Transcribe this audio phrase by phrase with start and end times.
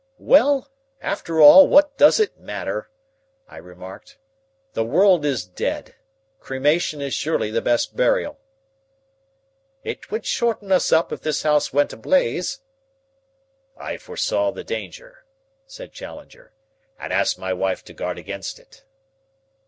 [0.17, 0.67] "Well,
[0.99, 2.89] after all, what does it matter?"
[3.47, 4.17] I remarked.
[4.73, 5.93] "The world is dead.
[6.39, 8.39] Cremation is surely the best burial."
[9.83, 12.61] "It would shorten us up if this house went ablaze."
[13.77, 15.23] "I foresaw the danger,"
[15.67, 16.51] said Challenger,
[16.97, 18.83] "and asked my wife to guard against it."